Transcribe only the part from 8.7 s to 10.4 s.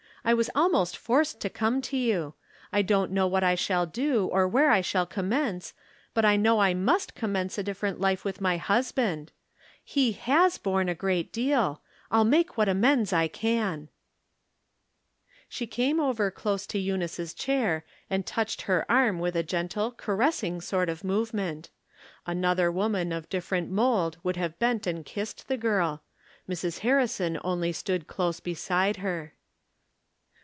340 From Different Standpoints. band. He